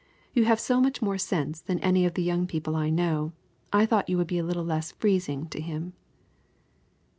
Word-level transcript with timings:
You 0.33 0.45
have 0.45 0.59
so 0.59 0.81
much 0.81 0.99
more 1.03 1.19
sense 1.19 1.61
than 1.61 1.77
any 1.77 2.07
of 2.07 2.15
the 2.15 2.23
young 2.23 2.47
people 2.47 2.75
I 2.75 2.89
know, 2.89 3.33
I 3.71 3.85
thought 3.85 4.09
you 4.09 4.17
would 4.17 4.25
be 4.25 4.39
a 4.39 4.43
little 4.43 4.65
less 4.65 4.93
freezing 4.93 5.47
to 5.49 5.61
him." 5.61 5.93